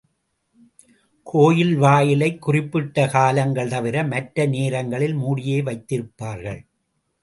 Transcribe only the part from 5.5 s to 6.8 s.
வைத்திருப்பார்கள்.